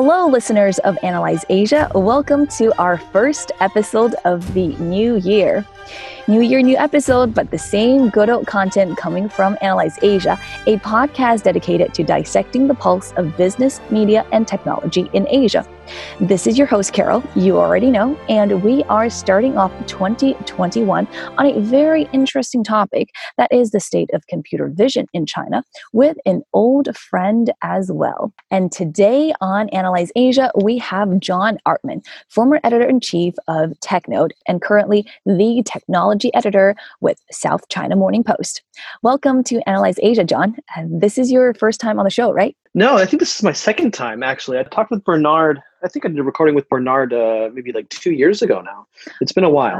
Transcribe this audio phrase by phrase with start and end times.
[0.00, 1.90] Hello, listeners of Analyze Asia.
[1.92, 5.66] Welcome to our first episode of the new year.
[6.28, 10.38] New year, new episode, but the same good old content coming from Analyze Asia,
[10.68, 15.66] a podcast dedicated to dissecting the pulse of business, media, and technology in Asia.
[16.20, 21.06] This is your host, Carol, you already know, and we are starting off 2021
[21.38, 25.62] on a very interesting topic that is the state of computer vision in China
[25.92, 28.32] with an old friend as well.
[28.50, 34.30] And today on Analyze Asia, we have John Artman, former editor in chief of TechNode
[34.46, 38.62] and currently the technology technology editor with South China Morning Post.
[39.02, 40.56] Welcome to Analyze Asia, John.
[40.86, 42.56] This is your first time on the show, right?
[42.74, 44.58] No, I think this is my second time actually.
[44.58, 47.88] I talked with Bernard I think I did a recording with Bernard uh, maybe like
[47.88, 48.86] two years ago now.
[49.20, 49.76] It's been a while.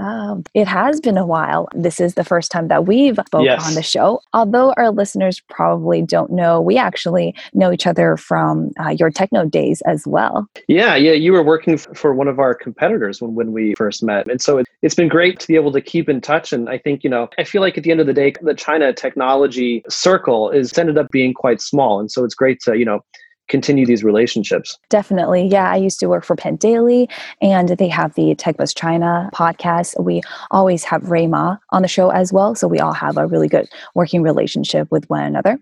[0.55, 1.69] it has been a while.
[1.75, 3.67] This is the first time that we've spoke yes.
[3.67, 4.21] on the show.
[4.33, 9.51] Although our listeners probably don't know, we actually know each other from uh, your TechNode
[9.51, 10.49] days as well.
[10.69, 11.13] Yeah, yeah.
[11.13, 14.31] You were working for one of our competitors when, when we first met.
[14.31, 16.53] And so it, it's been great to be able to keep in touch.
[16.53, 18.55] And I think, you know, I feel like at the end of the day, the
[18.55, 21.99] China technology circle is ended up being quite small.
[21.99, 23.01] And so it's great to, you know,
[23.49, 24.79] continue these relationships.
[24.91, 25.47] Definitely.
[25.47, 25.71] Yeah.
[25.71, 30.03] I used to work for Pandaily and they have the TechBuzz China podcast.
[30.03, 32.55] We always have Rui Ma on the show as well.
[32.55, 35.59] So we all have a really good working relationship with one another.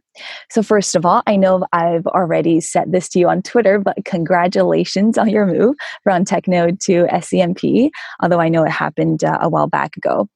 [0.51, 3.97] So, first of all, I know I've already said this to you on Twitter, but
[4.05, 7.91] congratulations on your move from TechNode to SCMP,
[8.23, 10.29] although I know it happened uh, a while back ago.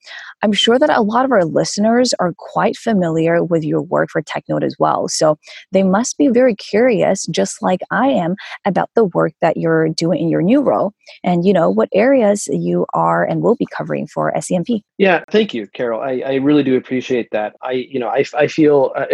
[0.42, 4.22] I'm sure that a lot of our listeners are quite familiar with your work for
[4.22, 5.08] TechNode as well.
[5.08, 5.38] So,
[5.72, 10.20] they must be very curious, just like I am, about the work that you're doing
[10.20, 10.92] in your new role
[11.24, 14.82] and, you know, what areas you are and will be covering for SCMP.
[14.98, 16.00] Yeah, thank you, Carol.
[16.00, 17.54] I, I really do appreciate that.
[17.62, 19.06] I, you know, I, I feel uh,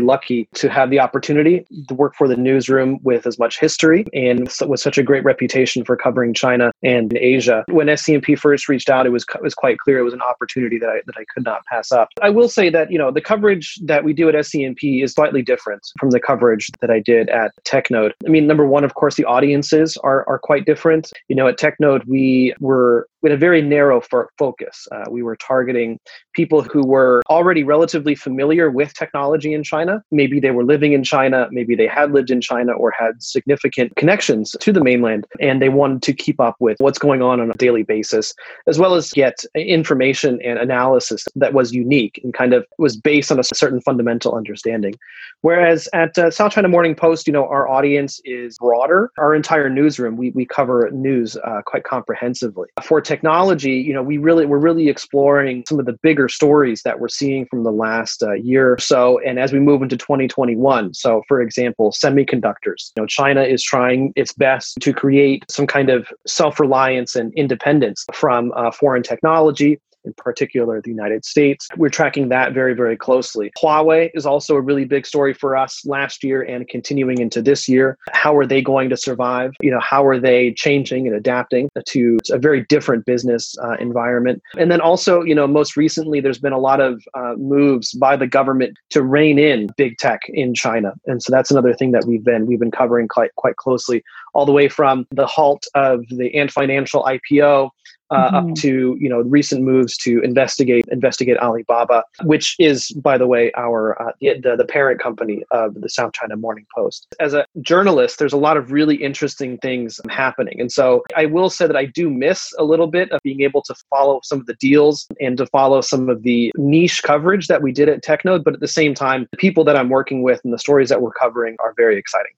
[0.00, 4.50] lucky to have the opportunity to work for the newsroom with as much history and
[4.66, 7.64] with such a great reputation for covering China and Asia.
[7.68, 10.78] When SCMP first reached out, it was it was quite clear it was an opportunity
[10.78, 12.08] that I that I could not pass up.
[12.22, 15.42] I will say that you know the coverage that we do at SCMP is slightly
[15.42, 18.12] different from the coverage that I did at TechNode.
[18.26, 21.12] I mean, number one, of course, the audiences are are quite different.
[21.28, 24.00] You know, at TechNode, we were with a very narrow
[24.38, 24.88] focus.
[24.92, 25.98] Uh, we were targeting
[26.34, 30.02] people who were already relatively familiar with technology in China.
[30.10, 33.94] Maybe they were living in China, maybe they had lived in China or had significant
[33.96, 37.50] connections to the mainland, and they wanted to keep up with what's going on on
[37.50, 38.34] a daily basis,
[38.66, 43.30] as well as get information and analysis that was unique and kind of was based
[43.30, 44.94] on a certain fundamental understanding.
[45.42, 49.10] Whereas at uh, South China Morning Post, you know, our audience is broader.
[49.18, 52.68] Our entire newsroom, we, we cover news uh, quite comprehensively.
[52.82, 57.00] For technology, you know, we really we're really exploring some of the bigger stories that
[57.00, 60.94] we're seeing from the last uh, year or so, and as we move into 2021.
[60.94, 62.92] So, for example, semiconductors.
[62.94, 68.06] You know, China is trying its best to create some kind of self-reliance and independence
[68.12, 71.68] from uh, foreign technology in particular the United States.
[71.76, 73.50] We're tracking that very, very closely.
[73.58, 77.68] Huawei is also a really big story for us last year and continuing into this
[77.68, 77.98] year.
[78.12, 79.52] How are they going to survive?
[79.60, 84.42] You know, how are they changing and adapting to a very different business uh, environment?
[84.58, 88.16] And then also, you know, most recently, there's been a lot of uh, moves by
[88.16, 90.92] the government to rein in big tech in China.
[91.06, 94.02] And so that's another thing that we've been we've been covering quite quite closely,
[94.34, 97.70] all the way from the halt of the Ant Financial IPO
[98.10, 98.50] uh, mm-hmm.
[98.50, 103.52] up to you know recent moves to investigate investigate Alibaba, which is by the way
[103.56, 107.06] our uh, the, the parent company of the South China Morning Post.
[107.20, 111.50] As a journalist, there's a lot of really interesting things happening, and so I will
[111.50, 114.46] say that I do miss a little bit of being able to follow some of
[114.46, 118.44] the deals and to follow some of the niche coverage that we did at TechNode.
[118.44, 121.02] But at the same time, the people that I'm working with and the stories that
[121.02, 122.32] we're covering are very exciting.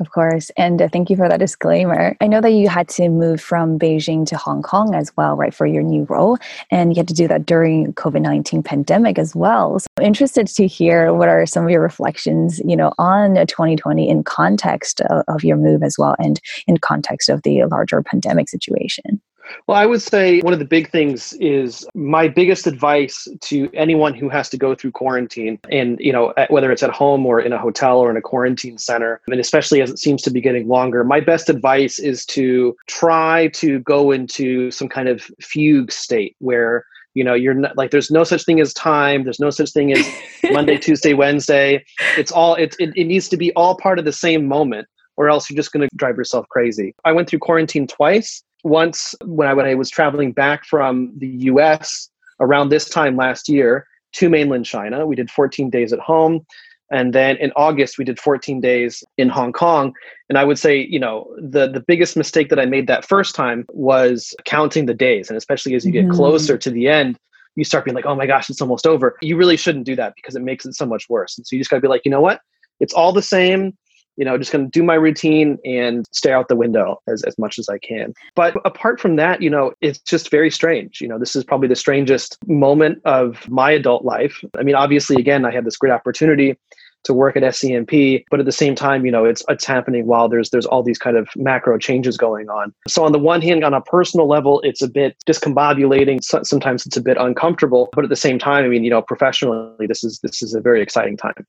[0.00, 0.50] Of course.
[0.56, 2.16] And uh, thank you for that disclaimer.
[2.20, 5.52] I know that you had to move from Beijing to Hong Kong as well, right,
[5.52, 6.38] for your new role.
[6.70, 9.78] And you had to do that during COVID-19 pandemic as well.
[9.80, 14.08] So I'm interested to hear what are some of your reflections, you know, on 2020
[14.08, 18.48] in context of, of your move as well and in context of the larger pandemic
[18.48, 19.20] situation.
[19.66, 24.14] Well, I would say one of the big things is my biggest advice to anyone
[24.14, 27.52] who has to go through quarantine and, you know, whether it's at home or in
[27.52, 30.68] a hotel or in a quarantine center, and especially as it seems to be getting
[30.68, 36.36] longer, my best advice is to try to go into some kind of fugue state
[36.38, 36.84] where
[37.14, 39.92] you know you're not like there's no such thing as time there's no such thing
[39.92, 40.06] as
[40.52, 41.82] monday tuesday wednesday.
[42.16, 44.86] It's all it, it, it needs to be all part of the same moment
[45.16, 46.94] or else you're just going to drive yourself crazy.
[47.04, 51.28] I went through quarantine twice once when I, when I was traveling back from the
[51.28, 52.10] US
[52.40, 55.06] around this time last year to mainland China.
[55.06, 56.46] We did 14 days at home.
[56.90, 59.92] And then in August, we did 14 days in Hong Kong.
[60.30, 63.34] And I would say, you know, the, the biggest mistake that I made that first
[63.34, 65.28] time was counting the days.
[65.28, 66.14] And especially as you get mm.
[66.14, 67.18] closer to the end,
[67.56, 69.16] you start being like, oh my gosh, it's almost over.
[69.20, 71.36] You really shouldn't do that because it makes it so much worse.
[71.36, 72.40] And so you just got to be like, you know what?
[72.80, 73.76] It's all the same
[74.18, 77.38] you know, just going to do my routine and stay out the window as, as
[77.38, 78.12] much as I can.
[78.34, 81.00] But apart from that, you know, it's just very strange.
[81.00, 84.42] You know, this is probably the strangest moment of my adult life.
[84.58, 86.58] I mean, obviously, again, I had this great opportunity
[87.04, 90.28] to work at SCMP, but at the same time, you know, it's it's happening while
[90.28, 92.74] there's there's all these kind of macro changes going on.
[92.88, 96.24] So on the one hand, on a personal level, it's a bit discombobulating.
[96.44, 99.86] Sometimes it's a bit uncomfortable, but at the same time, I mean, you know, professionally,
[99.86, 101.46] this is this is a very exciting time.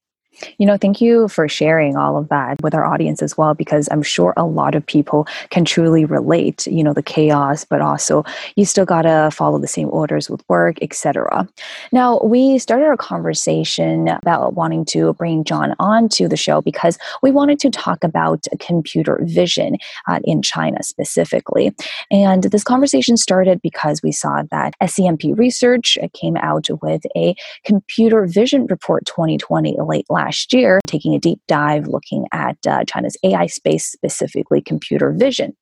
[0.58, 3.90] You know, thank you for sharing all of that with our audience as well, because
[3.92, 8.24] I'm sure a lot of people can truly relate, you know, the chaos, but also
[8.56, 11.48] you still got to follow the same orders with work, etc.
[11.92, 16.98] Now, we started our conversation about wanting to bring John on to the show because
[17.22, 19.78] we wanted to talk about computer vision
[20.08, 21.74] uh, in China specifically.
[22.12, 27.36] And this conversation started because we saw that SCMP Research came out with a
[27.66, 32.83] computer vision report 2020 late last last year, taking a deep dive looking at uh,
[32.83, 35.56] China's AI space, specifically computer vision.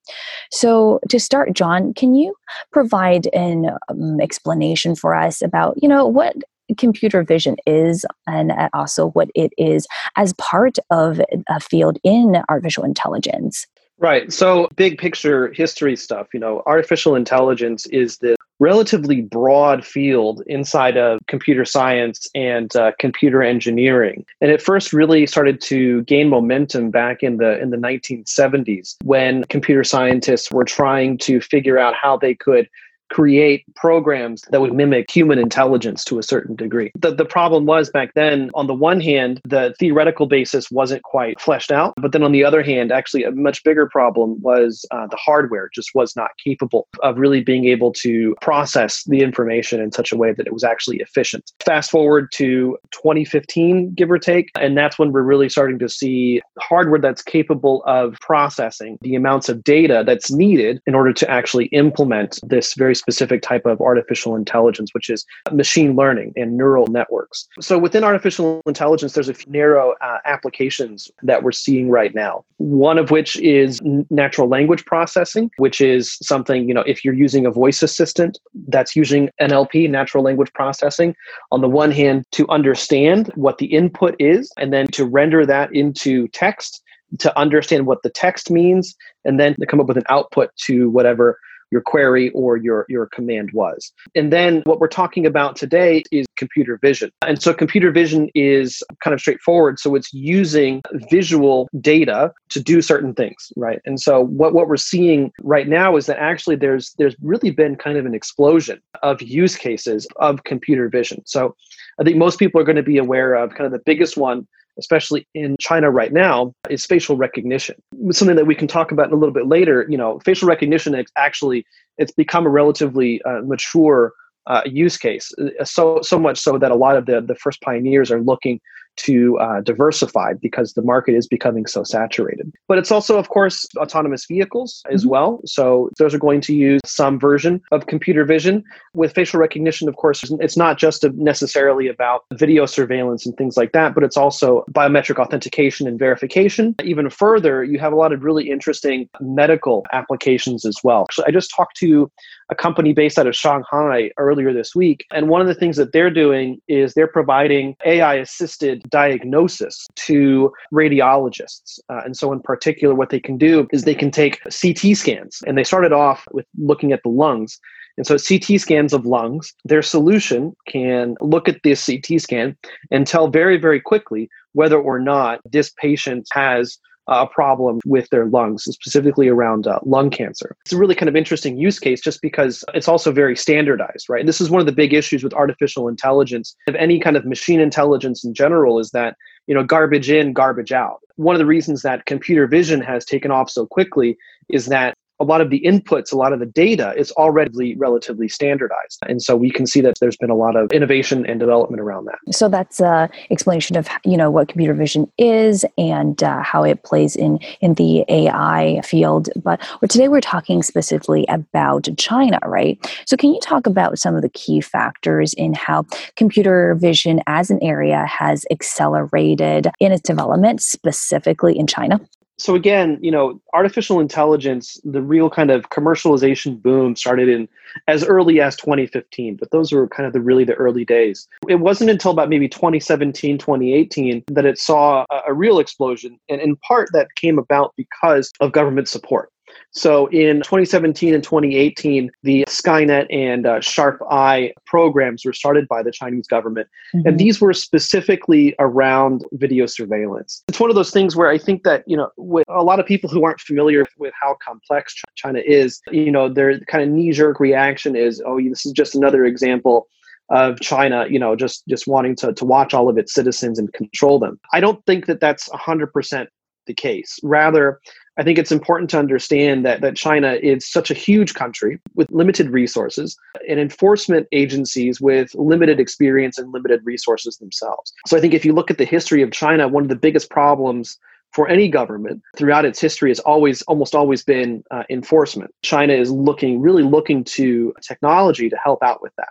[0.52, 2.34] So, to start, John, can you
[2.72, 6.36] provide an um, explanation for us about, you know, what
[6.78, 12.84] computer vision is and also what it is as part of a field in artificial
[12.84, 13.68] intelligence?
[14.00, 14.32] Right.
[14.32, 20.98] So, big picture history stuff, you know, artificial intelligence is the relatively broad field inside
[20.98, 24.26] of computer science and uh, computer engineering.
[24.42, 29.44] And it first really started to gain momentum back in the in the 1970s when
[29.46, 32.70] computer scientists were trying to figure out how they could
[33.10, 36.92] create programs that would mimic human intelligence to a certain degree.
[36.98, 41.40] The, the problem was back then, on the one hand, the theoretical basis wasn't quite
[41.40, 41.94] fleshed out.
[41.98, 45.70] But then on the other hand, actually, a much bigger problem was uh, the hardware
[45.74, 50.18] just was not capable of really being able to process the information in such a
[50.18, 51.52] way that it was actually efficient.
[51.64, 56.42] Fast forward to 2015, give or take, and that's when we're really starting to see
[56.60, 61.66] hardware that's capable of processing the amounts of data that's needed in order to actually
[61.68, 67.48] implement this very specific type of artificial intelligence, which is machine learning and neural networks.
[67.60, 72.44] So within artificial intelligence, there's a few narrow uh, applications that we're seeing right now.
[72.58, 73.80] One of which is
[74.10, 78.96] natural language processing, which is something, you know, if you're using a voice assistant that's
[78.96, 81.16] using NLP, natural language processing,
[81.52, 85.74] on the one hand, to understand what the input is, and then to render that
[85.74, 86.82] into text
[87.20, 88.96] to understand what the text means
[89.26, 91.40] and then to come up with an output to whatever
[91.72, 93.92] your query or your, your command was.
[94.16, 97.12] And then what we're talking about today is computer vision.
[97.26, 99.80] And so computer vision is kind of straightforward.
[99.80, 103.80] So it's using visual data to do certain things, right?
[103.86, 107.76] And so what, what we're seeing right now is that actually there's there's really been
[107.76, 111.22] kind of an explosion of use cases of computer vision.
[111.26, 111.56] So
[112.00, 114.48] I think most people are going to be aware of kind of the biggest one
[114.80, 117.76] especially in China right now, is facial recognition.
[118.12, 119.86] Something that we can talk about a little bit later.
[119.90, 121.66] You know, facial recognition actually
[121.98, 124.14] it's become a relatively uh, mature
[124.46, 125.32] uh, use case.
[125.40, 128.60] Uh, so so much so that a lot of the the first pioneers are looking
[128.98, 132.52] to uh, diversify because the market is becoming so saturated.
[132.68, 135.12] But it's also, of course, autonomous vehicles as mm-hmm.
[135.12, 135.42] well.
[135.46, 138.64] So those are going to use some version of computer vision.
[138.94, 143.72] With facial recognition, of course, it's not just necessarily about video surveillance and things like
[143.72, 146.76] that, but it's also biometric authentication and verification.
[146.84, 151.06] Even further, you have a lot of really interesting medical applications as well.
[151.12, 152.12] So I just talked to
[152.50, 155.06] a company based out of Shanghai earlier this week.
[155.12, 160.52] And one of the things that they're doing is they're providing AI assisted diagnosis to
[160.74, 161.80] radiologists.
[161.90, 165.42] Uh, and so, in particular, what they can do is they can take CT scans.
[165.46, 167.60] And they started off with looking at the lungs.
[167.98, 172.56] And so, CT scans of lungs, their solution can look at this CT scan
[172.92, 178.26] and tell very, very quickly whether or not this patient has a problem with their
[178.26, 180.56] lungs, specifically around uh, lung cancer.
[180.66, 184.20] It's a really kind of interesting use case just because it's also very standardized, right?
[184.20, 187.26] And this is one of the big issues with artificial intelligence, of any kind of
[187.26, 189.16] machine intelligence in general, is that
[189.48, 191.00] you know garbage in, garbage out.
[191.16, 194.18] One of the reasons that computer vision has taken off so quickly
[194.50, 198.28] is that a lot of the inputs, a lot of the data is already relatively
[198.28, 199.00] standardized.
[199.08, 202.06] And so we can see that there's been a lot of innovation and development around
[202.06, 202.20] that.
[202.34, 206.84] So that's a explanation of you know what computer vision is and uh, how it
[206.84, 209.30] plays in in the AI field.
[209.36, 212.78] But today we're talking specifically about China, right?
[213.06, 217.50] So can you talk about some of the key factors in how computer vision as
[217.50, 222.00] an area has accelerated in its development, specifically in China?
[222.38, 227.50] So again, you know, artificial intelligence, the real kind of commercialization boom started in
[227.88, 231.28] as early as 2015, but those were kind of the really the early days.
[231.48, 236.20] It wasn't until about maybe 2017, 2018 that it saw a, a real explosion.
[236.30, 239.32] And in part that came about because of government support.
[239.78, 245.84] So in 2017 and 2018, the Skynet and uh, Sharp Eye programs were started by
[245.84, 246.68] the Chinese government.
[246.96, 247.08] Mm-hmm.
[247.08, 250.44] And these were specifically around video surveillance.
[250.48, 252.88] It's one of those things where I think that, you know, with a lot of
[252.88, 257.12] people who aren't familiar with how complex China is, you know, their kind of knee
[257.12, 259.88] jerk reaction is, oh, this is just another example
[260.30, 263.72] of China, you know, just just wanting to to watch all of its citizens and
[263.74, 264.40] control them.
[264.52, 266.28] I don't think that that's 100%
[266.66, 267.18] the case.
[267.24, 267.80] Rather,
[268.18, 272.10] I think it's important to understand that, that China is such a huge country with
[272.12, 277.94] limited resources and enforcement agencies with limited experience and limited resources themselves.
[278.08, 280.30] So I think if you look at the history of China, one of the biggest
[280.32, 280.98] problems
[281.38, 286.10] for any government throughout its history has always almost always been uh, enforcement china is
[286.10, 289.30] looking really looking to technology to help out with that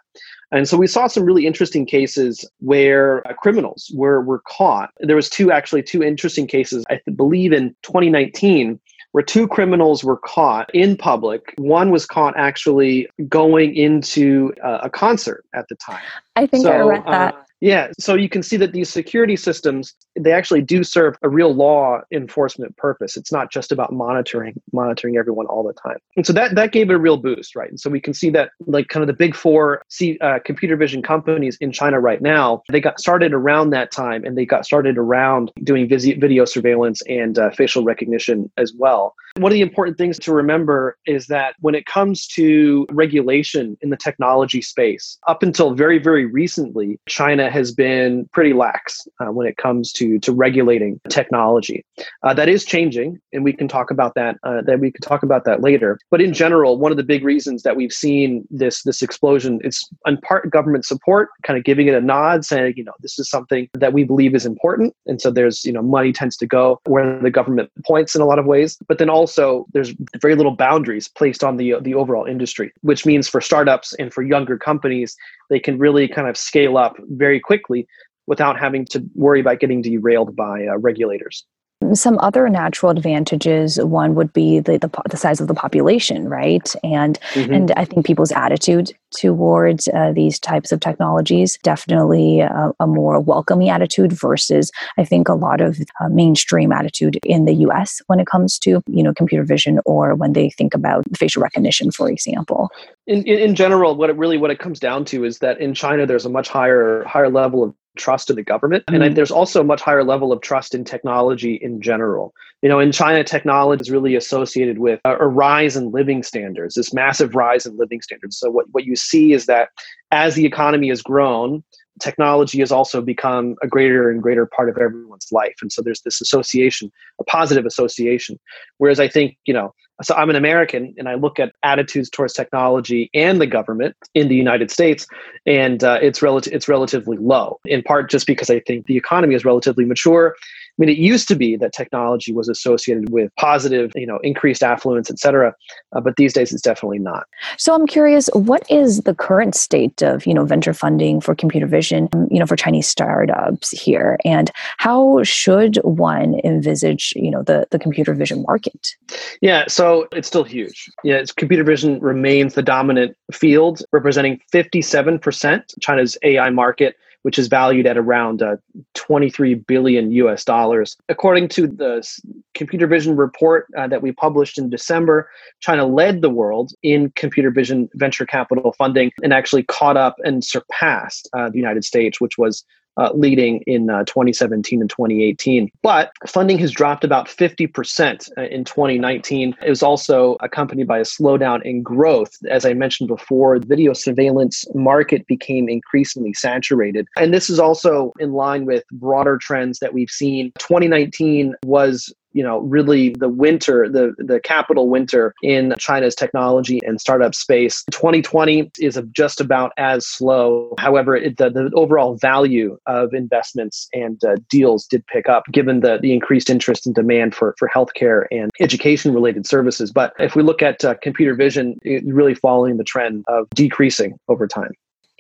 [0.53, 4.91] and so we saw some really interesting cases where uh, criminals were, were caught.
[5.01, 6.85] There was two actually two interesting cases.
[6.89, 8.79] I believe in 2019
[9.17, 11.55] where two criminals were caught in public.
[11.57, 16.03] One was caught actually going into uh, a concert at the time.
[16.37, 17.35] I think so, I read that.
[17.35, 21.29] Uh, yeah, so you can see that these security systems they actually do serve a
[21.29, 23.17] real law enforcement purpose.
[23.17, 25.99] It's not just about monitoring monitoring everyone all the time.
[26.17, 27.71] And so that that gave it a real boost, right?
[27.71, 30.77] And so we can see that like kind of the big four C, uh, computer
[30.77, 34.65] vision companies in China right now, they got started around that time, and they got
[34.67, 39.15] started around doing video surveillance and uh, facial recognition as well.
[39.37, 43.91] One of the important things to remember is that when it comes to regulation in
[43.91, 49.47] the technology space, up until very very recently, China has been pretty lax uh, when
[49.47, 51.85] it comes to to regulating technology.
[52.23, 54.39] Uh, that is changing, and we can talk about that.
[54.43, 55.99] Uh, that we can talk about that later.
[56.11, 59.87] But in general, one of the big reasons that we've seen this this explosion is
[60.07, 63.29] in part government support, kind of giving it a nod, saying you know this is
[63.29, 66.81] something that we believe is important, and so there's you know money tends to go
[66.87, 68.79] where the government points in a lot of ways.
[68.89, 69.26] But then also
[69.73, 74.13] there's very little boundaries placed on the the overall industry, which means for startups and
[74.13, 75.17] for younger companies,
[75.51, 77.87] they can really kind of scale up very quickly
[78.27, 81.45] without having to worry about getting derailed by uh, regulators.
[81.93, 86.75] Some other natural advantages, one would be the, the, the size of the population, right?
[86.83, 87.53] And mm-hmm.
[87.53, 93.21] and I think people's attitude towards uh, these types of technologies definitely a, a, more
[93.21, 98.01] welcoming attitude versus I think a lot of uh, mainstream attitude in the U.S.
[98.07, 101.91] when it comes to you know computer vision or when they think about facial recognition,
[101.91, 102.71] for example.
[103.07, 105.75] In, in, in general, what it really what it comes down to is that in
[105.75, 108.85] China there's a much higher higher level of trust in the government.
[108.87, 108.95] Mm-hmm.
[108.95, 109.15] And I, mm.
[109.15, 112.33] there's also a much higher level of trust in technology in general.
[112.63, 116.75] You know, in China, technology is really associated with a, a, rise in living standards,
[116.75, 118.39] this massive rise in living standards.
[118.39, 119.69] So what, what you see is that
[120.11, 121.63] as the economy has grown,
[122.01, 125.55] technology has also become a greater and greater part of everyone's life.
[125.63, 128.39] And so there's this association, a positive association.
[128.79, 132.35] Whereas I think, you know, so I'm an American and I look at attitudes towards
[132.35, 135.07] technology and the government in the United States,
[135.47, 139.35] and uh, it's, relative, it's relatively low, in part just because I think the economy
[139.35, 140.37] is relatively mature
[140.79, 145.11] mean, it used to be that technology was associated with positive, you know, increased affluence,
[145.11, 145.55] et cetera.
[145.95, 147.27] Uh, but these days, it's definitely not.
[147.59, 151.67] So I'm curious, what is the current state of, you know, venture funding for computer
[151.67, 157.67] vision, you know, for Chinese startups here, and how should one envisage, you know, the
[157.71, 158.95] the computer vision market?
[159.41, 160.91] Yeah, so it's still huge.
[161.05, 167.89] Yeah, computer vision remains the dominant field, representing 57% China's AI market which is valued
[167.89, 168.55] at around uh,
[168.95, 170.97] 23 billion US dollars.
[171.09, 172.09] According to the
[172.55, 175.29] computer vision report uh, that we published in December,
[175.59, 180.45] China led the world in computer vision venture capital funding and actually caught up and
[180.45, 182.65] surpassed uh, the United States, which was
[182.97, 185.71] uh, leading in uh, 2017 and 2018.
[185.83, 189.57] But funding has dropped about 50% uh, in 2019.
[189.65, 192.37] It was also accompanied by a slowdown in growth.
[192.49, 197.07] As I mentioned before, the video surveillance market became increasingly saturated.
[197.17, 200.53] And this is also in line with broader trends that we've seen.
[200.59, 207.01] 2019 was you know, really the winter, the the capital winter in China's technology and
[207.01, 207.83] startup space.
[207.91, 210.75] 2020 is just about as slow.
[210.79, 215.81] However, it, the, the overall value of investments and uh, deals did pick up given
[215.81, 219.91] the, the increased interest and demand for, for healthcare and education related services.
[219.91, 224.47] But if we look at uh, computer vision, really following the trend of decreasing over
[224.47, 224.73] time.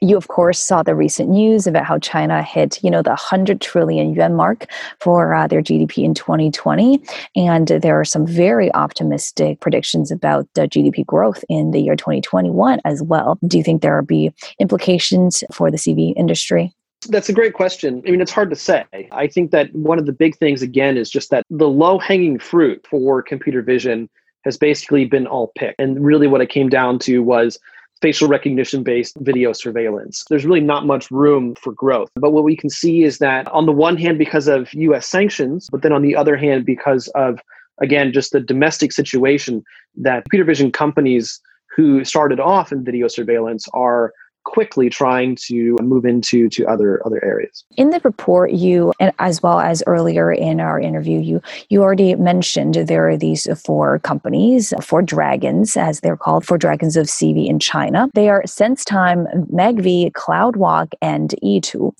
[0.02, 3.60] You, of course, saw the recent news about how China hit, you know, the 100
[3.60, 4.66] trillion yuan mark
[5.00, 7.02] for uh, their GDP in 2020.
[7.34, 12.80] And there are some very optimistic predictions about the GDP growth in the year 2021
[12.84, 13.38] as well.
[13.46, 16.74] Do you think there will be implications for the CV industry?
[17.08, 18.02] That's a great question.
[18.06, 18.84] I mean, it's hard to say.
[19.12, 22.38] I think that one of the big things, again, is just that the low hanging
[22.38, 24.10] fruit for computer vision
[24.44, 25.80] has basically been all picked.
[25.80, 27.58] And really, what it came down to was
[28.02, 30.24] facial recognition based video surveillance.
[30.28, 32.10] There's really not much room for growth.
[32.14, 35.68] But what we can see is that on the one hand, because of US sanctions,
[35.70, 37.40] but then on the other hand, because of,
[37.80, 39.64] again, just the domestic situation,
[39.96, 41.40] that computer vision companies
[41.74, 44.12] who started off in video surveillance are
[44.46, 47.64] quickly trying to move into to other other areas.
[47.76, 52.14] In the report, you and as well as earlier in our interview, you you already
[52.14, 57.48] mentioned there are these four companies, four dragons as they're called, four dragons of CV
[57.48, 58.08] in China.
[58.14, 61.92] They are SenseTime, Megvii, CloudWalk, and Yitu.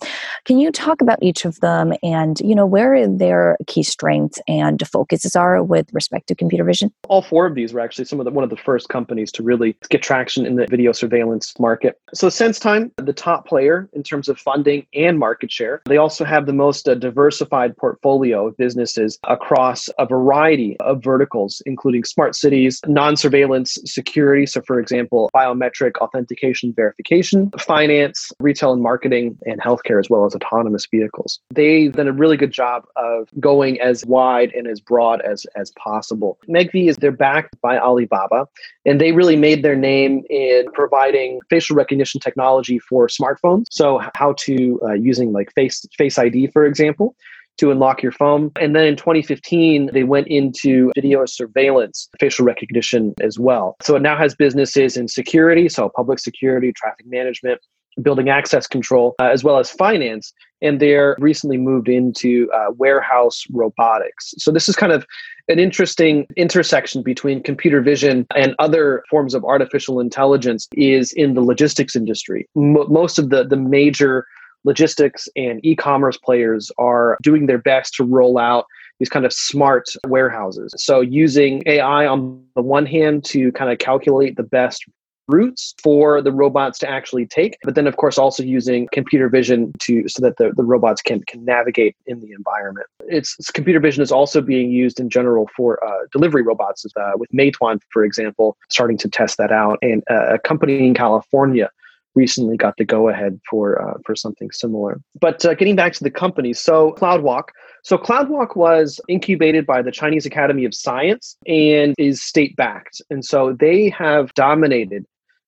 [0.45, 4.81] Can you talk about each of them and you know where their key strengths and
[4.87, 6.93] focuses are with respect to computer vision?
[7.09, 9.43] All four of these were actually some of the one of the first companies to
[9.43, 11.99] really get traction in the video surveillance market.
[12.15, 15.81] So SenseTime, the top player in terms of funding and market share.
[15.87, 21.63] They also have the most uh, diversified portfolio of businesses across a variety of verticals,
[21.65, 24.45] including smart cities, non surveillance security.
[24.45, 30.35] So, for example, biometric authentication verification, finance, retail and marketing, and healthcare, as well as
[30.35, 31.41] autonomous vehicles.
[31.55, 35.73] They've done a really good job of going as wide and as broad as, as
[35.83, 36.39] possible.
[36.49, 38.47] Megvii is they're backed by Alibaba,
[38.85, 43.65] and they really made their name in providing facial recognition technology for smartphones.
[43.71, 44.55] So how to
[44.87, 47.15] uh, using like face face ID, for example,
[47.59, 48.51] to unlock your phone.
[48.61, 53.77] And then in 2015, they went into video surveillance, facial recognition as well.
[53.83, 57.61] So it now has businesses in security, so public security, traffic management,
[58.03, 60.33] building access control, uh, as well as finance.
[60.63, 64.35] And they're recently moved into uh, warehouse robotics.
[64.39, 65.07] So this is kind of
[65.49, 71.41] an interesting intersection between computer vision and other forms of artificial intelligence is in the
[71.41, 72.49] logistics industry.
[72.57, 74.27] M- most of the, the major
[74.65, 78.67] logistics and e-commerce players are doing their best to roll out
[78.99, 80.75] these kind of smart warehouses.
[80.79, 84.85] So using AI on the one hand to kind of calculate the best
[85.29, 89.73] routes for the robots to actually take but then of course also using computer vision
[89.79, 93.81] to so that the, the robots can can navigate in the environment it's, it's computer
[93.81, 98.05] vision is also being used in general for uh, delivery robots uh, with meituan for
[98.05, 101.71] example starting to test that out and uh, a company in california
[102.17, 105.01] recently got the go ahead for uh, for something similar.
[105.21, 107.49] But uh, getting back to the company, so CloudWalk.
[107.85, 113.25] So CloudWalk was incubated by the Chinese Academy of Science and is state backed, and
[113.25, 115.05] so they have dominated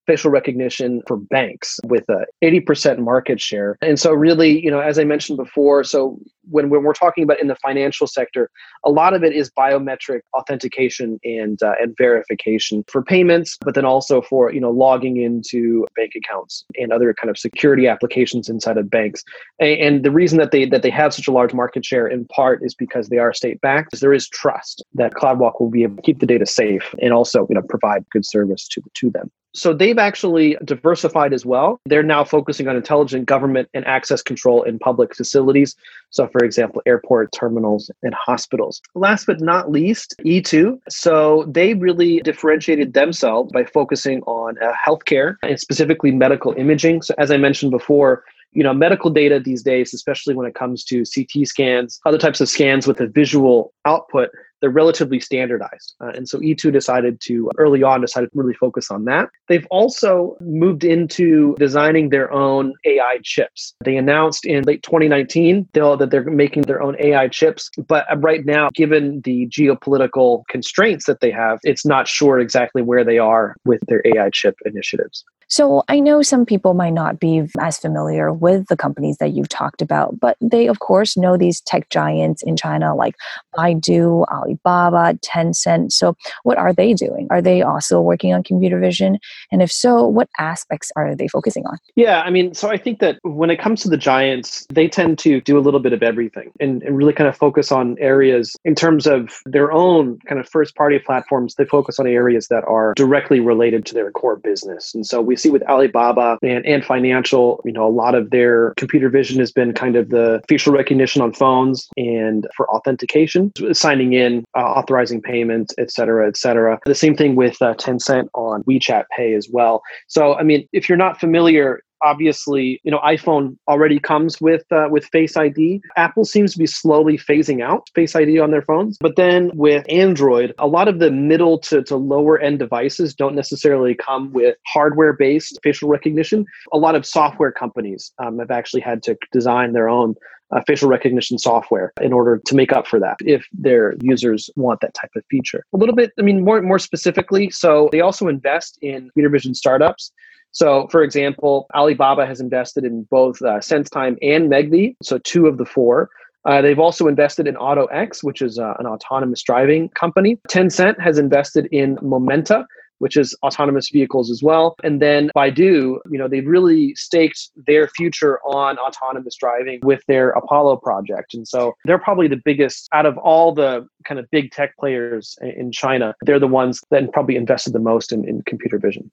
[0.09, 3.77] facial recognition for banks with a 80% market share.
[3.83, 6.18] And so really, you know, as I mentioned before, so
[6.51, 8.51] when, when we're talking about in the financial sector,
[8.85, 13.85] a lot of it is biometric authentication and uh, and verification for payments, but then
[13.85, 18.79] also for you know logging into bank accounts and other kind of security applications inside
[18.79, 19.23] of banks.
[19.61, 22.25] And, and the reason that they that they have such a large market share in
[22.27, 24.01] part is because they are state backed.
[24.01, 27.47] There is trust that CloudWalk will be able to keep the data safe and also
[27.51, 29.31] you know provide good service to to them.
[29.54, 31.80] So they've actually diversified as well.
[31.87, 35.74] They're now focusing on intelligent government and access control in public facilities.
[36.11, 38.80] So, for example, airport terminals and hospitals.
[38.94, 40.78] Last but not least, Yitu.
[40.88, 47.02] So they really differentiated themselves by focusing on uh, healthcare and specifically medical imaging.
[47.02, 50.82] So, as I mentioned before, you know medical data these days especially when it comes
[50.82, 54.30] to ct scans other types of scans with a visual output
[54.61, 55.94] they're relatively standardized.
[56.01, 59.29] Uh, and so Yitu decided to early on decided to really focus on that.
[59.49, 63.75] They've also moved into designing their own AI chips.
[63.85, 68.68] They announced in late 2019 that they're making their own AI chips, but right now,
[68.75, 73.81] given the geopolitical constraints that they have, it's not sure exactly where they are with
[73.87, 75.25] their AI chip initiatives.
[75.48, 79.48] So I know some people might not be as familiar with the companies that you've
[79.48, 83.14] talked about, but they, of course, know these tech giants in China like
[83.56, 85.92] Baidu, Alibaba, Tencent.
[85.92, 87.26] So what are they doing?
[87.30, 89.18] Are they also working on computer vision?
[89.50, 91.78] And if so, what aspects are they focusing on?
[91.96, 95.18] Yeah, I mean, so I think that when it comes to the giants, they tend
[95.20, 98.54] to do a little bit of everything and, and really kind of focus on areas
[98.66, 101.54] in terms of their own kind of first party platforms.
[101.54, 104.94] They focus on areas that are directly related to their core business.
[104.94, 108.74] And so we see with Alibaba and, and financial, you know, a lot of their
[108.77, 114.12] computer vision has been kind of the facial recognition on phones and for authentication, signing
[114.12, 116.79] in, uh, authorizing payments, et cetera, et cetera.
[116.85, 119.83] The same thing with uh, Tencent on WeChat Pay as well.
[120.07, 124.88] So, I mean, if you're not familiar, obviously you know iphone already comes with uh,
[124.90, 128.96] with face id apple seems to be slowly phasing out face id on their phones
[129.00, 133.34] but then with android a lot of the middle to, to lower end devices don't
[133.34, 136.46] necessarily come with hardware based facial recognition.
[136.72, 140.14] A lot of software companies um, have actually had to design their own
[140.50, 144.80] uh, facial recognition software in order to make up for that if their users want
[144.80, 145.64] that type of feature.
[145.74, 149.54] A little bit i mean more more specifically so they also invest in computer vision
[149.54, 150.11] startups
[150.52, 155.58] so, for example, Alibaba has invested in both uh, SenseTime and Megvii, so two of
[155.58, 156.11] the four.
[156.44, 160.38] Uh, they've also invested in AutoX, which is uh, an autonomous driving company.
[160.48, 162.66] Tencent has invested in Momenta,
[162.98, 164.76] which is autonomous vehicles as well.
[164.82, 170.30] And then Baidu, you know, they've really staked their future on autonomous driving with their
[170.30, 171.34] Apollo project.
[171.34, 175.37] And so they're probably the biggest out of all the kind of big tech players
[175.42, 176.14] in China.
[176.22, 179.11] They're the ones that probably invested the most in, in computer vision.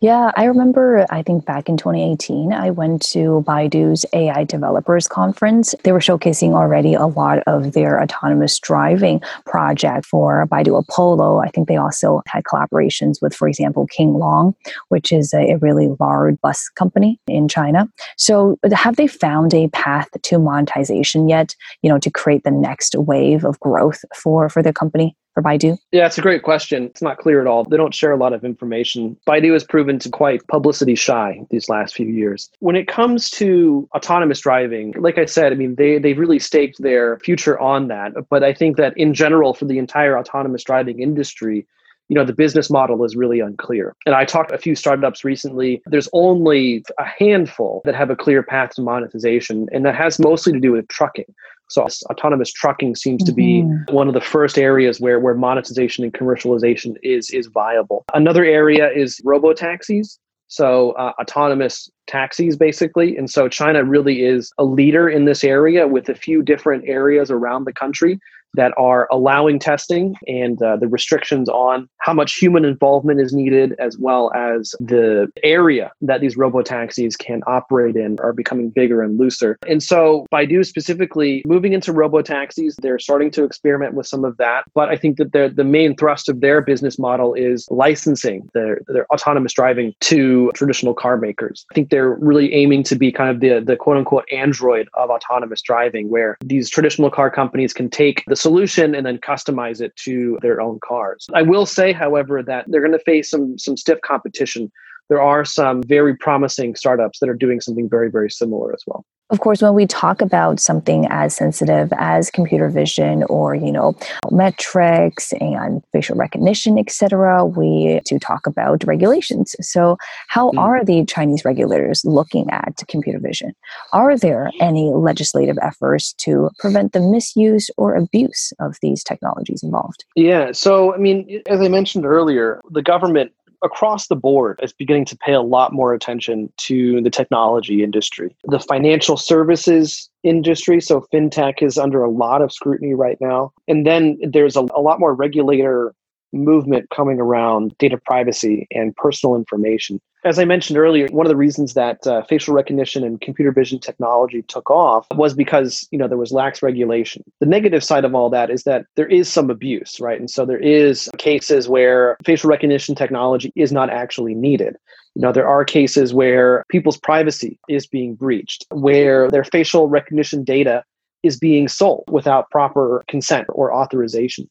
[0.00, 5.74] Yeah, I remember, I think back in 2018, I went to Baidu's AI Developers Conference.
[5.82, 11.40] They were showcasing already a lot of their autonomous driving project for Baidu Apollo.
[11.40, 14.54] I think they also had collaborations with with, for example, King Long,
[14.88, 17.88] which is a, a really large bus company in China.
[18.16, 21.56] So, have they found a path to monetization yet?
[21.82, 25.16] You know, to create the next wave of growth for for the company?
[25.36, 25.76] for Baidu?
[25.92, 26.84] Yeah, it's a great question.
[26.84, 27.64] It's not clear at all.
[27.64, 29.18] They don't share a lot of information.
[29.28, 32.48] Baidu has proven to quite publicity shy these last few years.
[32.60, 36.80] When it comes to autonomous driving, like I said, I mean, they, they've really staked
[36.80, 38.14] their future on that.
[38.30, 41.66] But I think that in general, for the entire autonomous driving industry,
[42.08, 45.24] you know the business model is really unclear and i talked to a few startups
[45.24, 50.18] recently there's only a handful that have a clear path to monetization and that has
[50.18, 51.26] mostly to do with trucking
[51.68, 53.94] so autonomous trucking seems to be mm-hmm.
[53.94, 58.04] one of the first areas where, where monetization and commercialization is is viable.
[58.14, 60.18] Another area is robo taxis.
[60.48, 63.16] So uh, autonomous taxis basically.
[63.16, 67.32] And so China really is a leader in this area with a few different areas
[67.32, 68.20] around the country
[68.56, 73.74] that are allowing testing and uh, the restrictions on how much human involvement is needed,
[73.78, 79.02] as well as the area that these robo taxis can operate in, are becoming bigger
[79.02, 79.58] and looser.
[79.68, 84.36] And so, Baidu specifically moving into robo taxis, they're starting to experiment with some of
[84.38, 84.64] that.
[84.74, 89.06] But I think that the main thrust of their business model is licensing their, their
[89.12, 91.66] autonomous driving to traditional car makers.
[91.70, 95.10] I think they're really aiming to be kind of the, the quote unquote Android of
[95.10, 99.96] autonomous driving, where these traditional car companies can take the solution and then customize it
[99.96, 101.26] to their own cars.
[101.34, 104.70] I will say, however, that they're going to face some some stiff competition.
[105.08, 109.04] There are some very promising startups that are doing something very, very similar as well.
[109.30, 113.96] Of course, when we talk about something as sensitive as computer vision or, you know,
[114.30, 119.56] metrics and facial recognition, etc., we do talk about regulations.
[119.60, 119.96] So,
[120.28, 120.58] how mm.
[120.58, 123.52] are the Chinese regulators looking at computer vision?
[123.92, 130.04] Are there any legislative efforts to prevent the misuse or abuse of these technologies involved?
[130.14, 130.52] Yeah.
[130.52, 133.32] So, I mean, as I mentioned earlier, the government
[133.66, 138.34] across the board is beginning to pay a lot more attention to the technology industry.
[138.44, 143.52] The financial services industry, so fintech is under a lot of scrutiny right now.
[143.68, 145.92] And then there's a, a lot more regulator
[146.32, 150.00] movement coming around data privacy and personal information.
[150.26, 153.78] As I mentioned earlier, one of the reasons that uh, facial recognition and computer vision
[153.78, 157.22] technology took off was because you know there was lax regulation.
[157.38, 160.18] The negative side of all that is that there is some abuse, right?
[160.18, 164.74] And so there is cases where facial recognition technology is not actually needed.
[165.14, 170.42] You know, there are cases where people's privacy is being breached, where their facial recognition
[170.42, 170.82] data
[171.22, 174.48] is being sold without proper consent or authorization.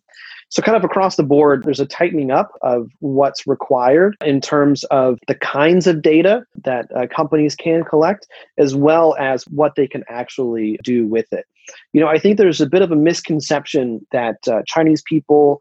[0.55, 4.85] So, kind of across the board, there's a tightening up of what's required in terms
[4.85, 8.25] of the kinds of data that uh, companies can collect,
[8.57, 11.45] as well as what they can actually do with it.
[11.91, 15.59] You know, I think there's a bit of a misconception that uh, Chinese people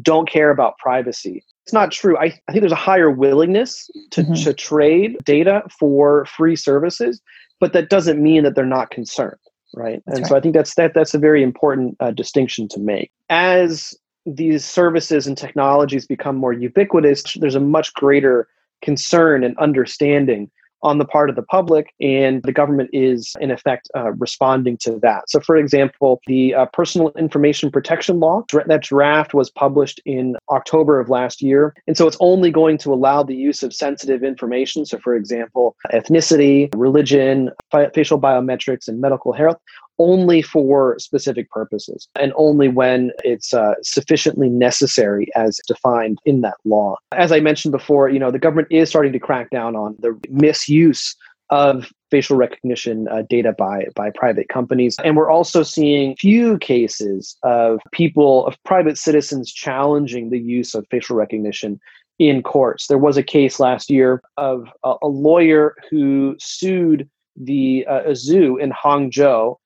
[0.00, 1.44] don't care about privacy.
[1.64, 2.16] It's not true.
[2.16, 4.34] I, I think there's a higher willingness to, mm-hmm.
[4.34, 7.20] to trade data for free services,
[7.58, 9.40] but that doesn't mean that they're not concerned,
[9.74, 10.00] right?
[10.06, 10.28] That's and right.
[10.28, 13.10] so I think that's that that's a very important uh, distinction to make.
[13.28, 13.92] As
[14.26, 18.48] these services and technologies become more ubiquitous, there's a much greater
[18.82, 20.50] concern and understanding
[20.82, 24.98] on the part of the public, and the government is, in effect, uh, responding to
[25.00, 25.28] that.
[25.28, 31.00] So, for example, the uh, Personal Information Protection Law, that draft was published in October
[31.00, 31.74] of last year.
[31.86, 34.84] And so it's only going to allow the use of sensitive information.
[34.84, 37.50] So, for example, ethnicity, religion,
[37.94, 39.58] facial biometrics, and medical health
[39.98, 46.56] only for specific purposes and only when it's uh, sufficiently necessary as defined in that
[46.64, 46.96] law.
[47.12, 50.18] As I mentioned before, you know, the government is starting to crack down on the
[50.30, 51.16] misuse
[51.50, 57.36] of facial recognition uh, data by by private companies and we're also seeing few cases
[57.42, 61.78] of people of private citizens challenging the use of facial recognition
[62.18, 67.86] in courts there was a case last year of a, a lawyer who sued the
[67.88, 69.56] uh, zoo in hangzhou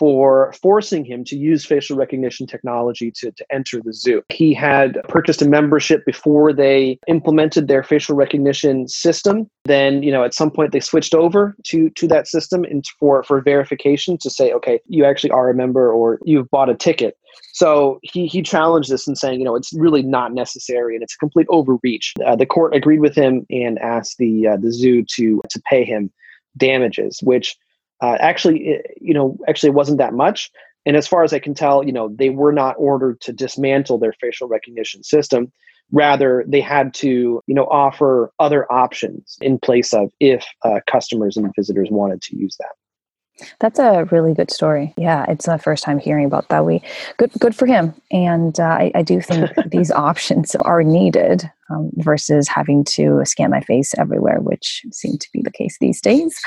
[0.00, 4.22] for forcing him to use facial recognition technology to, to enter the zoo.
[4.30, 9.50] He had purchased a membership before they implemented their facial recognition system.
[9.66, 13.22] Then, you know, at some point they switched over to, to that system and for,
[13.24, 17.18] for verification to say, okay, you actually are a member or you've bought a ticket.
[17.52, 21.14] So he, he challenged this and saying, you know, it's really not necessary and it's
[21.14, 22.14] a complete overreach.
[22.24, 25.84] Uh, the court agreed with him and asked the uh, the zoo to to pay
[25.84, 26.10] him
[26.56, 27.56] damages, which
[28.02, 30.50] uh, actually, you know, actually it wasn't that much.
[30.86, 33.98] And as far as I can tell, you know, they were not ordered to dismantle
[33.98, 35.52] their facial recognition system.
[35.92, 41.36] Rather, they had to, you know, offer other options in place of if uh, customers
[41.36, 42.79] and visitors wanted to use that.
[43.60, 44.94] That's a really good story.
[44.96, 46.64] Yeah, it's the first time hearing about that.
[46.64, 46.82] We
[47.16, 51.90] good good for him, and uh, I, I, do think these options are needed um,
[51.96, 56.40] versus having to scan my face everywhere, which seem to be the case these days.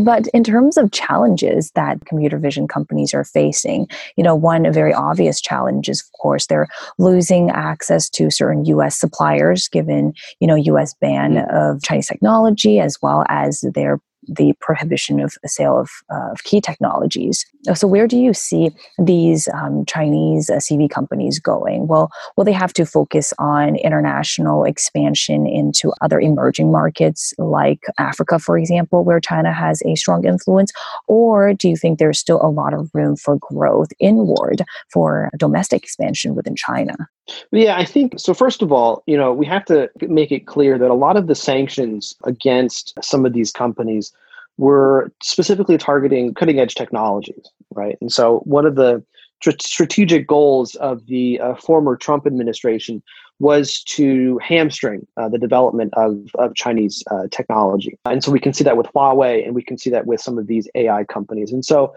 [0.00, 4.92] But in terms of challenges that computer vision companies are facing, you know, one very
[4.92, 8.98] obvious challenge is, of course, they're losing access to certain U.S.
[8.98, 10.94] suppliers, given you know U.S.
[11.00, 11.56] ban mm-hmm.
[11.56, 16.60] of Chinese technology, as well as their the prohibition of sale of, uh, of key
[16.60, 17.44] technologies.
[17.74, 21.86] So, where do you see these um, Chinese uh, CV companies going?
[21.86, 28.38] Well, will they have to focus on international expansion into other emerging markets like Africa,
[28.38, 30.72] for example, where China has a strong influence?
[31.08, 35.82] Or do you think there's still a lot of room for growth inward for domestic
[35.82, 37.08] expansion within China?
[37.50, 38.34] Yeah, I think so.
[38.34, 41.26] First of all, you know, we have to make it clear that a lot of
[41.26, 44.12] the sanctions against some of these companies
[44.58, 47.98] were specifically targeting cutting edge technologies, right?
[48.00, 49.02] And so, one of the
[49.40, 53.02] tr- strategic goals of the uh, former Trump administration
[53.38, 57.98] was to hamstring uh, the development of, of Chinese uh, technology.
[58.06, 60.38] And so we can see that with Huawei and we can see that with some
[60.38, 61.52] of these AI companies.
[61.52, 61.94] And so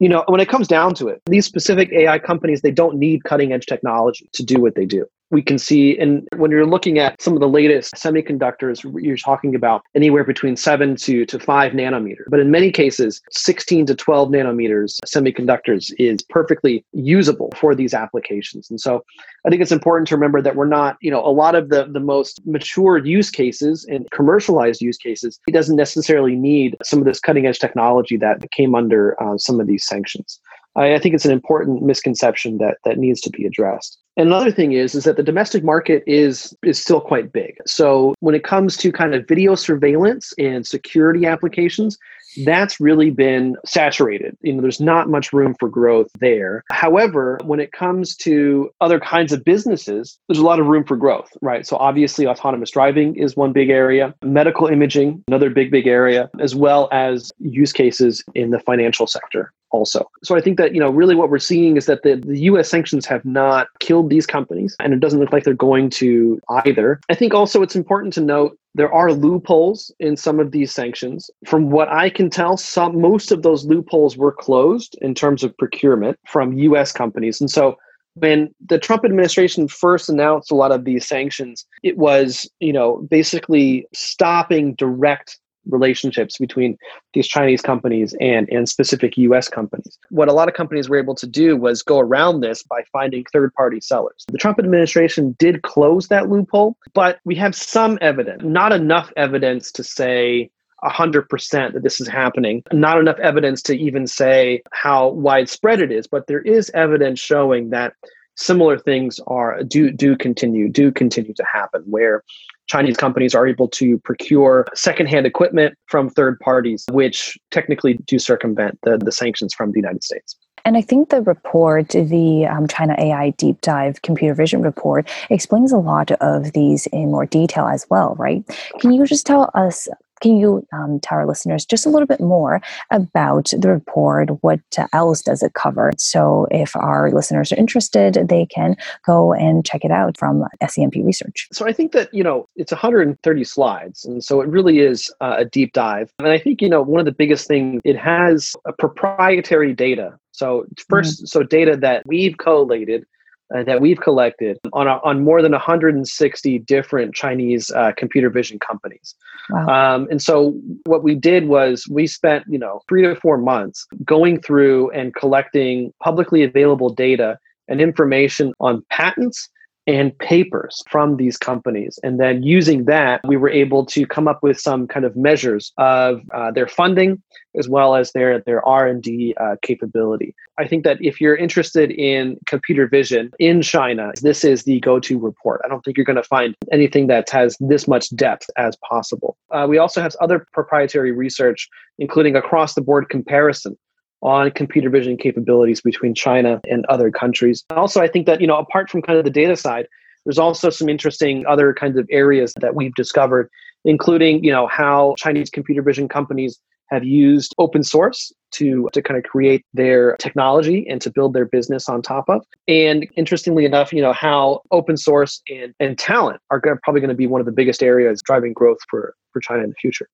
[0.00, 3.24] you know, when it comes down to it, these specific AI companies, they don't need
[3.24, 6.98] cutting edge technology to do what they do we can see and when you're looking
[6.98, 11.72] at some of the latest semiconductors you're talking about anywhere between 7 to, to 5
[11.72, 17.94] nanometers but in many cases 16 to 12 nanometers semiconductors is perfectly usable for these
[17.94, 18.70] applications.
[18.70, 19.04] And so
[19.46, 21.86] i think it's important to remember that we're not you know a lot of the
[21.86, 27.04] the most mature use cases and commercialized use cases it doesn't necessarily need some of
[27.04, 30.40] this cutting edge technology that came under uh, some of these sanctions.
[30.76, 33.98] I think it's an important misconception that that needs to be addressed.
[34.20, 37.56] Another thing is is that the domestic market is is still quite big.
[37.66, 41.96] So when it comes to kind of video surveillance and security applications,
[42.44, 44.36] that's really been saturated.
[44.42, 46.64] You know, there's not much room for growth there.
[46.70, 50.96] However, when it comes to other kinds of businesses, there's a lot of room for
[50.98, 51.66] growth, right?
[51.66, 56.54] So obviously autonomous driving is one big area, medical imaging, another big big area, as
[56.54, 60.10] well as use cases in the financial sector also.
[60.22, 62.68] So I think that, you know, really what we're seeing is that the, the US
[62.68, 67.00] sanctions have not killed these companies, and it doesn't look like they're going to either.
[67.08, 71.30] I think also it's important to note there are loopholes in some of these sanctions.
[71.46, 75.56] From what I can tell, some most of those loopholes were closed in terms of
[75.56, 77.40] procurement from US companies.
[77.40, 77.76] And so
[78.14, 83.06] when the Trump administration first announced a lot of these sanctions, it was, you know,
[83.08, 86.76] basically stopping direct relationships between
[87.14, 89.98] these Chinese companies and, and specific US companies.
[90.10, 93.24] What a lot of companies were able to do was go around this by finding
[93.32, 94.24] third party sellers.
[94.28, 99.70] The Trump administration did close that loophole, but we have some evidence, not enough evidence
[99.72, 100.50] to say
[100.84, 102.62] 100% that this is happening.
[102.72, 107.70] Not enough evidence to even say how widespread it is, but there is evidence showing
[107.70, 107.92] that
[108.36, 112.24] similar things are do do continue do continue to happen where
[112.70, 118.78] Chinese companies are able to procure secondhand equipment from third parties, which technically do circumvent
[118.84, 120.36] the, the sanctions from the United States.
[120.64, 125.72] And I think the report, the um, China AI Deep Dive Computer Vision report, explains
[125.72, 128.44] a lot of these in more detail as well, right?
[128.78, 129.88] Can you just tell us
[130.20, 134.30] can you um, tell our listeners just a little bit more about the report?
[134.42, 134.60] What
[134.92, 135.92] else does it cover?
[135.98, 141.04] So, if our listeners are interested, they can go and check it out from SCMP
[141.04, 141.48] Research.
[141.52, 144.04] So, I think that, you know, it's 130 slides.
[144.04, 146.12] And so it really is uh, a deep dive.
[146.18, 150.18] And I think, you know, one of the biggest things, it has a proprietary data.
[150.32, 151.24] So, 1st mm-hmm.
[151.26, 153.06] so data that we've collated
[153.54, 158.58] uh, that we've collected on, a, on more than 160 different Chinese uh, computer vision
[158.58, 159.14] companies.
[159.50, 159.94] Wow.
[159.96, 160.52] Um, and so
[160.86, 165.14] what we did was we spent, you know, three to four months going through and
[165.14, 169.48] collecting publicly available data and information on patents
[169.86, 171.98] and papers from these companies.
[172.02, 175.72] And then using that we were able to come up with some kind of measures
[175.78, 177.22] of uh, their funding
[177.56, 180.34] as well as their their r&d uh, capability.
[180.58, 185.18] I think that if you're interested in computer vision in china this is the go-to
[185.18, 185.60] report.
[185.64, 189.36] I don't think you're going to find anything that has this much depth as possible.
[189.50, 193.76] Uh, we also have other proprietary research including across the board comparison
[194.22, 197.64] on computer vision capabilities between China and other countries.
[197.70, 199.86] Also, I think that, you know, apart from kind of the data side,
[200.24, 203.48] there's also some interesting other kinds of areas that we've discovered,
[203.84, 209.16] including, you know, how Chinese computer vision companies have used open source to, to kind
[209.16, 212.44] of create their technology and to build their business on top of.
[212.66, 217.14] And interestingly enough, you know, how open source and, and talent are probably going to
[217.14, 220.08] be one of the biggest areas driving growth for, for China in the future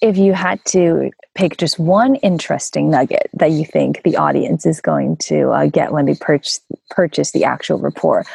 [0.00, 4.80] if you had to pick just one interesting nugget that you think the audience is
[4.80, 6.60] going to uh, get when they purchase
[6.90, 8.26] purchase the actual report,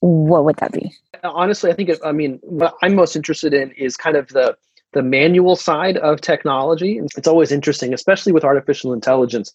[0.00, 0.92] what would that be?
[1.22, 4.56] Honestly, I think I mean what I'm most interested in is kind of the
[4.92, 7.00] the manual side of technology.
[7.16, 9.52] It's always interesting, especially with artificial intelligence,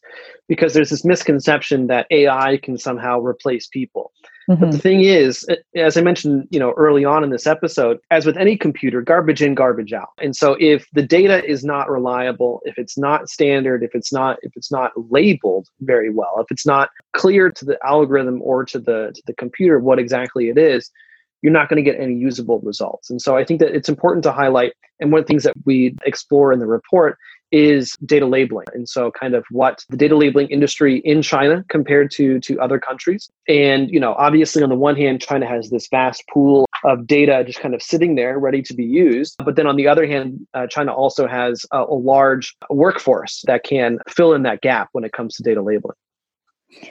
[0.47, 4.11] because there's this misconception that AI can somehow replace people.
[4.49, 4.61] Mm-hmm.
[4.61, 8.25] But the thing is, as I mentioned, you know, early on in this episode, as
[8.25, 10.09] with any computer, garbage in, garbage out.
[10.19, 14.39] And so if the data is not reliable, if it's not standard, if it's not
[14.41, 18.79] if it's not labeled very well, if it's not clear to the algorithm or to
[18.79, 20.89] the to the computer what exactly it is,
[21.41, 23.09] you're not going to get any usable results.
[23.09, 24.73] And so I think that it's important to highlight.
[24.99, 27.17] And one of the things that we explore in the report
[27.51, 28.67] is data labeling.
[28.73, 32.79] And so kind of what the data labeling industry in China compared to, to other
[32.79, 33.29] countries.
[33.47, 37.43] And, you know, obviously on the one hand, China has this vast pool of data
[37.45, 39.35] just kind of sitting there ready to be used.
[39.43, 43.63] But then on the other hand, uh, China also has a, a large workforce that
[43.63, 45.95] can fill in that gap when it comes to data labeling.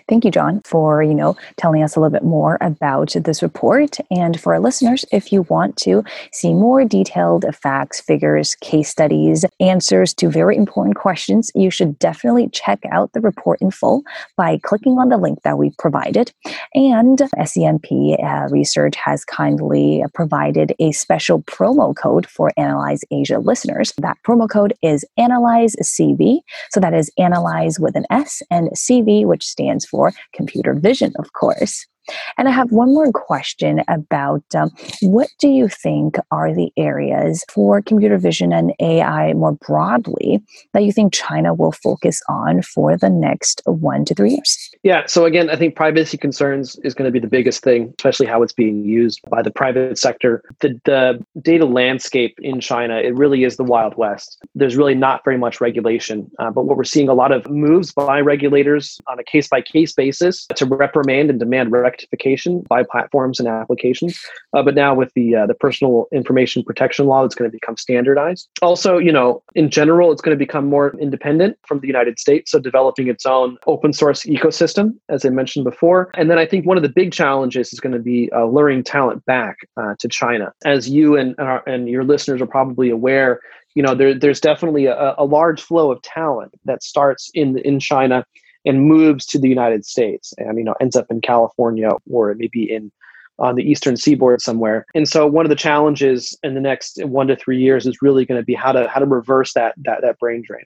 [0.08, 3.98] Thank you, John, for you know telling us a little bit more about this report.
[4.10, 9.44] And for our listeners, if you want to see more detailed facts, figures, case studies,
[9.60, 14.02] answers to very important questions, you should definitely check out the report in full
[14.36, 16.32] by clicking on the link that we provided.
[16.74, 23.92] And SCMP uh, Research has kindly provided a special promo code for Analyse Asia listeners.
[23.98, 26.40] That promo code is Analyse CV.
[26.70, 31.12] So that is Analyse with an S and CV, which stands stands for computer vision,
[31.18, 31.86] of course.
[32.36, 34.70] And I have one more question about um,
[35.02, 40.42] what do you think are the areas for computer vision and AI more broadly
[40.72, 44.70] that you think China will focus on for the next one to three years?
[44.82, 45.06] Yeah.
[45.06, 48.42] So again, I think privacy concerns is going to be the biggest thing, especially how
[48.42, 50.42] it's being used by the private sector.
[50.60, 54.38] The, the data landscape in China, it really is the Wild West.
[54.54, 56.30] There's really not very much regulation.
[56.38, 59.60] Uh, but what we're seeing a lot of moves by regulators on a case by
[59.60, 64.20] case basis to reprimand and demand rectification by platforms and applications.
[64.54, 67.76] Uh, but now with the uh, the personal information protection law, it's going to become
[67.76, 68.48] standardized.
[68.62, 72.50] Also, you know, in general, it's going to become more independent from the United States.
[72.50, 76.10] So developing its own open source ecosystem, as I mentioned before.
[76.14, 78.82] And then I think one of the big challenges is going to be uh, luring
[78.82, 80.52] talent back uh, to China.
[80.64, 83.40] As you and uh, and your listeners are probably aware,
[83.74, 87.80] you know, there, there's definitely a, a large flow of talent that starts in in
[87.80, 88.24] China
[88.68, 92.62] and moves to the United States and you know ends up in California or maybe
[92.70, 92.92] in
[93.40, 94.84] on the eastern seaboard somewhere.
[94.94, 98.24] And so one of the challenges in the next one to three years is really
[98.26, 100.64] going to be how to how to reverse that that that brain drain.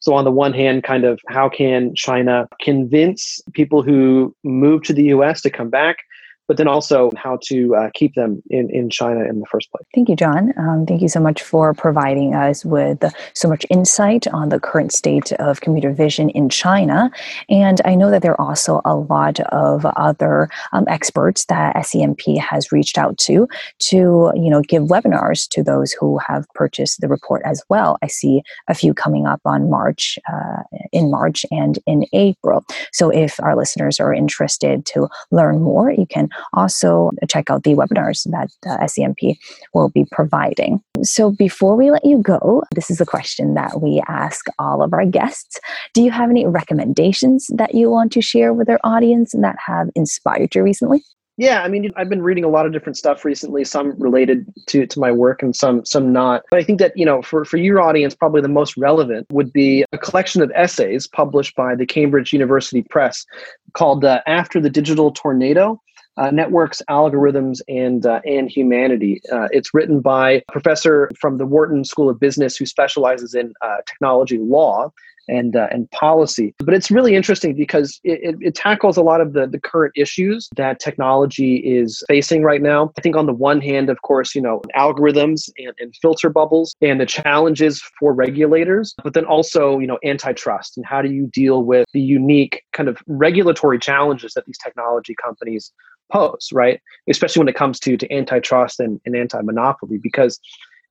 [0.00, 4.92] So on the one hand, kind of how can China convince people who move to
[4.92, 5.98] the US to come back?
[6.46, 9.84] But then also how to uh, keep them in, in China in the first place.
[9.94, 10.52] Thank you, John.
[10.58, 13.02] Um, thank you so much for providing us with
[13.34, 17.10] so much insight on the current state of computer vision in China.
[17.48, 22.38] And I know that there are also a lot of other um, experts that SCMP
[22.38, 27.08] has reached out to to you know give webinars to those who have purchased the
[27.08, 27.98] report as well.
[28.02, 32.64] I see a few coming up on March, uh, in March and in April.
[32.92, 37.74] So if our listeners are interested to learn more, you can also check out the
[37.74, 39.36] webinars that uh, SCMP
[39.72, 40.80] will be providing.
[41.02, 44.92] So before we let you go, this is a question that we ask all of
[44.92, 45.58] our guests.
[45.92, 49.90] Do you have any recommendations that you want to share with our audience that have
[49.94, 51.02] inspired you recently?
[51.36, 54.86] Yeah, I mean, I've been reading a lot of different stuff recently, some related to,
[54.86, 56.42] to my work and some some not.
[56.50, 59.52] But I think that, you know, for, for your audience, probably the most relevant would
[59.52, 63.26] be a collection of essays published by the Cambridge University Press
[63.72, 65.80] called uh, After the Digital Tornado
[66.16, 69.20] uh, networks, algorithms, and uh, and humanity.
[69.32, 73.52] Uh, it's written by a professor from the Wharton School of Business who specializes in
[73.62, 74.92] uh, technology law
[75.28, 76.54] and uh, and policy.
[76.58, 79.92] But it's really interesting because it, it, it, tackles a lot of the, the current
[79.96, 82.92] issues that technology is facing right now.
[82.96, 86.74] I think on the one hand, of course, you know, algorithms and, and filter bubbles
[86.80, 91.26] and the challenges for regulators, but then also, you know, antitrust and how do you
[91.28, 95.72] deal with the unique kind of regulatory challenges that these technology companies
[96.12, 96.80] pose, right?
[97.08, 100.40] Especially when it comes to to antitrust and, and anti-monopoly, because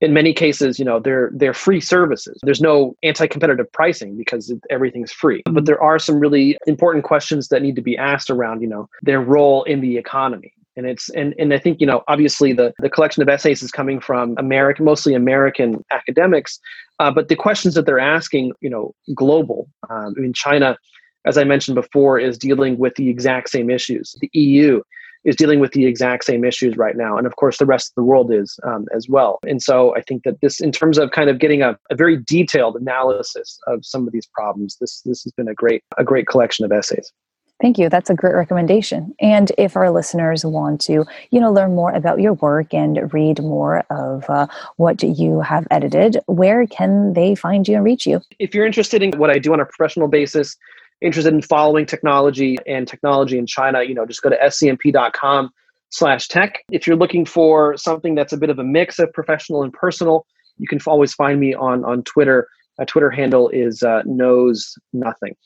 [0.00, 2.38] in many cases, you know, they're they're free services.
[2.42, 5.42] There's no anti-competitive pricing because everything's free.
[5.44, 5.64] But mm-hmm.
[5.64, 9.20] there are some really important questions that need to be asked around, you know, their
[9.20, 10.52] role in the economy.
[10.76, 13.70] And it's and and I think you know obviously the the collection of essays is
[13.70, 16.58] coming from American mostly American academics,
[16.98, 19.68] uh, but the questions that they're asking you know global.
[19.88, 20.76] Um, I mean China,
[21.24, 24.16] as I mentioned before, is dealing with the exact same issues.
[24.20, 24.82] The EU
[25.24, 27.16] is dealing with the exact same issues right now.
[27.16, 29.38] And of course, the rest of the world is um, as well.
[29.46, 32.16] And so I think that this, in terms of kind of getting a, a, very
[32.16, 36.26] detailed analysis of some of these problems, this, this has been a great, a great
[36.26, 37.12] collection of essays.
[37.60, 37.88] Thank you.
[37.88, 39.14] That's a great recommendation.
[39.20, 43.40] And if our listeners want to, you know, learn more about your work and read
[43.40, 48.20] more of uh, what you have edited, where can they find you and reach you?
[48.40, 50.56] If you're interested in what I do on a professional basis,
[51.00, 55.50] interested in following technology and technology in China, you know, just go to scmp.com
[55.90, 56.64] slash tech.
[56.70, 60.26] If you're looking for something that's a bit of a mix of professional and personal,
[60.58, 62.48] you can always find me on, on Twitter.
[62.78, 65.36] My Twitter handle is uh, knows nothing.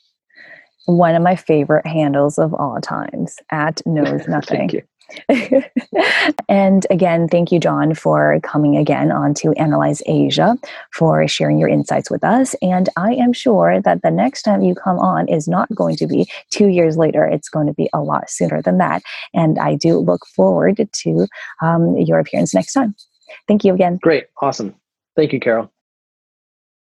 [0.85, 4.81] One of my favorite handles of all times at knows nothing.
[6.49, 10.57] and again, thank you, John, for coming again on to Analyse Asia,
[10.93, 12.55] for sharing your insights with us.
[12.61, 16.07] And I am sure that the next time you come on is not going to
[16.07, 17.25] be two years later.
[17.25, 19.01] It's going to be a lot sooner than that.
[19.33, 21.27] And I do look forward to
[21.61, 22.95] um, your appearance next time.
[23.47, 23.99] Thank you again.
[24.01, 24.27] Great.
[24.41, 24.75] Awesome.
[25.15, 25.71] Thank you, Carol.